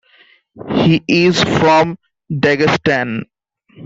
[0.73, 1.95] He is from
[2.31, 3.25] Dagestan.